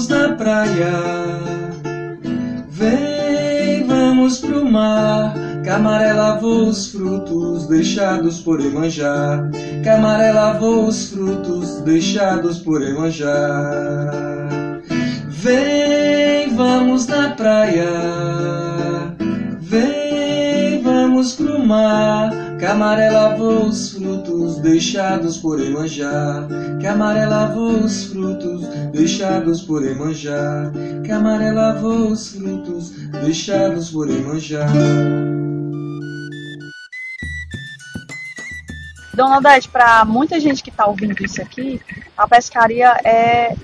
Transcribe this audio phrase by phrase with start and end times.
[0.00, 0.92] vamos na praia.
[2.70, 5.34] Vem, vamos pro mar.
[5.64, 9.50] Camaré lavou os frutos deixados por Emanjá.
[9.84, 13.30] Camaré lavou os frutos deixados por Emanjá.
[15.28, 18.69] Vem, vamos na praia.
[21.20, 22.30] Vamos pro mar.
[22.58, 26.48] Camaré lavou os frutos deixados por Emanjá.
[26.80, 30.72] Camaré lavou os frutos deixados por Emanjá.
[31.06, 34.64] Camaré lavou os frutos deixados por Emanjá.
[39.12, 41.82] Dona Odete, para muita gente que está ouvindo isso aqui,
[42.16, 43.54] a pescaria é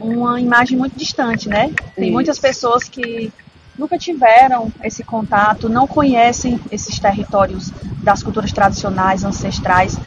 [0.00, 1.72] uma imagem muito distante, né?
[1.94, 2.12] Tem Isso.
[2.12, 3.32] muitas pessoas que
[3.78, 7.70] nunca tiveram esse contato, não conhecem esses territórios
[8.02, 9.98] das culturas tradicionais, ancestrais.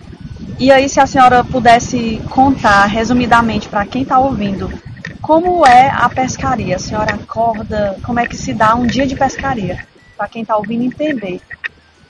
[0.60, 4.72] E aí, se a senhora pudesse contar resumidamente para quem está ouvindo,
[5.22, 6.76] como é a pescaria?
[6.76, 9.86] A senhora acorda, como é que se dá um dia de pescaria?
[10.16, 11.42] Para quem está ouvindo entender.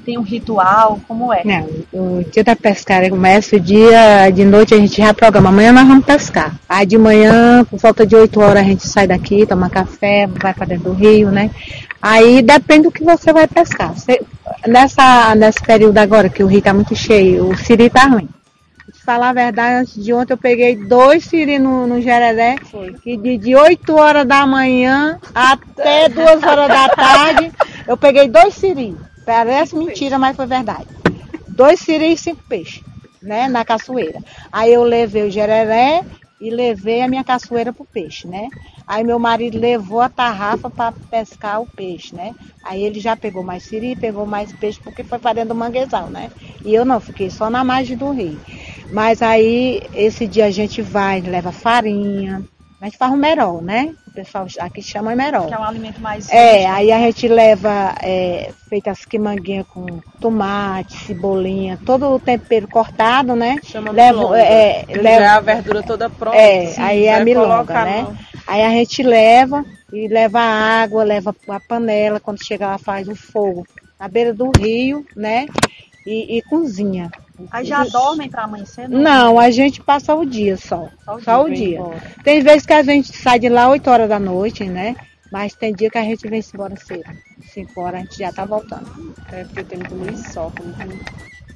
[0.06, 1.42] Tem um ritual, como é?
[1.44, 5.50] Não, o dia da pescaria começa o dia de noite a gente já programa.
[5.50, 6.56] Amanhã nós vamos pescar.
[6.70, 10.54] Aí de manhã, por volta de 8 horas, a gente sai daqui, toma café, vai
[10.54, 11.50] para dentro do rio, né?
[12.00, 13.94] Aí depende do que você vai pescar.
[13.98, 14.22] Você-
[14.68, 18.30] nessa, nesse período agora, que o rio tá muito cheio, o siri tá ruim.
[19.04, 22.56] Falar a verdade, antes de ontem eu peguei dois siri no, no Jereré,
[23.06, 27.52] e de, de 8 horas da manhã até 2 horas da tarde,
[27.88, 28.96] eu peguei dois siri.
[29.26, 30.88] Parece mentira, mas foi verdade.
[31.48, 32.84] Dois siri e cinco peixes,
[33.22, 34.22] né, na caçoeira.
[34.52, 36.04] Aí eu levei o jereré
[36.40, 38.50] e levei a minha caçoeira pro peixe, né?
[38.86, 42.36] Aí meu marido levou a tarrafa para pescar o peixe, né?
[42.64, 46.08] Aí ele já pegou mais siri, pegou mais peixe, porque foi para dentro do manguezal,
[46.08, 46.30] né?
[46.64, 48.40] E eu não, fiquei só na margem do rio.
[48.92, 52.44] Mas aí, esse dia a gente vai, leva farinha,
[52.82, 53.94] a gente faz um merol, né?
[54.08, 55.48] O pessoal aqui chama merol.
[55.48, 56.30] Que é um alimento mais.
[56.30, 59.86] É, aí a gente leva é, feita as quimanguinhas com
[60.22, 63.60] tomate, cebolinha, todo o tempero cortado, né?
[63.64, 64.38] Chama Leva- milonga.
[64.40, 66.38] é, leva- já é a verdura toda pronta.
[66.38, 68.02] É, Sim, aí é a vai milonga, colocar né?
[68.04, 68.18] no-
[68.48, 73.08] Aí a gente leva e leva a água, leva a panela, quando chega lá faz
[73.08, 73.66] o fogo
[74.00, 75.48] na beira do rio, né?
[76.06, 77.10] E, e cozinha.
[77.52, 78.88] Aí já dormem para amanhecer?
[78.88, 80.90] Não, a gente passa o dia só.
[81.04, 81.68] Só o Só o dia, dia.
[81.68, 82.02] vem embora.
[82.24, 84.96] Tem vezes que a gente sai de lá 8 horas da noite, né?
[85.32, 87.04] Mas tem dia que a gente vem embora cedo.
[87.54, 89.14] 5 horas a gente já tá voltando.
[89.32, 90.52] É porque tem muito luz sol.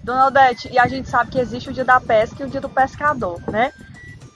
[0.04, 2.62] Dona Odete, e a gente sabe que existe o dia da pesca e o dia
[2.62, 3.72] do pescador, né?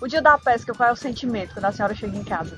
[0.02, 2.58] O dia da pesca, qual é o sentimento quando a senhora chega em casa?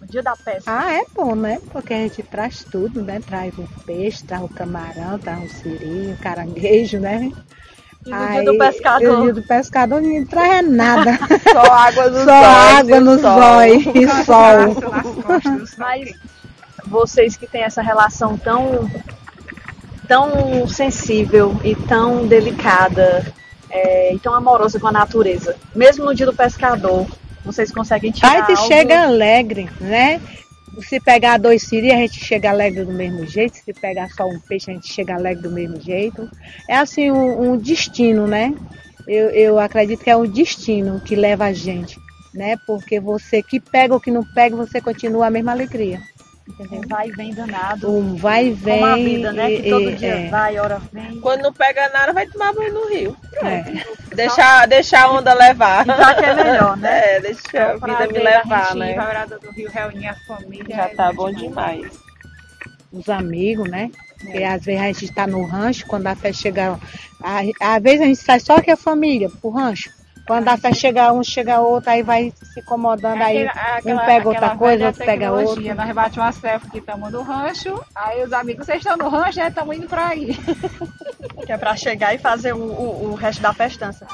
[0.00, 0.64] O dia da pesca.
[0.66, 1.60] Ah, é bom, né?
[1.72, 3.20] Porque a gente traz tudo, né?
[3.20, 7.30] Traz o peixe, traz o camarão, traz o siri, o caranguejo, né?
[8.04, 9.18] E no dia do pescador?
[9.18, 11.18] o dia do pescador não traz nada.
[11.52, 13.40] Só água nos Só água e o nos sol.
[13.40, 15.76] olhos e sol.
[15.78, 16.12] Mas
[16.86, 18.90] vocês que têm essa relação tão,
[20.08, 23.24] tão sensível e tão delicada
[23.70, 27.06] é, e tão amorosa com a natureza, mesmo no dia do pescador,
[27.44, 28.68] vocês conseguem tirar A gente algo...
[28.68, 30.20] chega alegre, né?
[30.80, 33.56] Se pegar dois siri, a gente chega alegre do mesmo jeito.
[33.56, 36.30] Se pegar só um peixe, a gente chega alegre do mesmo jeito.
[36.68, 38.54] É assim um, um destino, né?
[39.06, 41.98] Eu, eu acredito que é um destino que leva a gente,
[42.32, 42.56] né?
[42.66, 46.00] Porque você que pega ou que não pega, você continua a mesma alegria.
[46.70, 47.90] Um vai e vem danado.
[47.90, 48.74] Um vai e vem.
[48.80, 49.46] Como a vida, né?
[49.48, 51.20] Que e- todo e- dia é, vai, hora vem.
[51.20, 53.16] Quando não pega nada, vai tomar banho no rio.
[53.42, 53.64] é.
[54.14, 55.86] Deixar, deixar a onda levar.
[55.86, 57.00] Já que é melhor, né?
[57.16, 58.94] É, deixar a vida me levar, né?
[58.94, 60.76] pra do rio, reunir a família.
[60.76, 61.86] Já é tá bom bom demais.
[62.92, 63.90] os amigos, né?
[64.20, 66.78] Porque às vezes a gente está no rancho, quando a festa chega.
[67.22, 67.40] a-
[67.76, 69.90] Às vezes a gente sai só que a família pro rancho.
[70.26, 74.06] Quando a festa chega um, chega outro, aí vai se incomodando, aí É Aquela- um
[74.06, 75.74] pega outra coisa, outro pega outra.
[75.74, 79.40] Nós batemos uma selfie que estamos no rancho, aí os amigos, vocês estão no rancho,
[79.40, 80.36] é, estamos indo pra aí.
[81.44, 84.06] Que é pra chegar e fazer o, o, o resto da festança.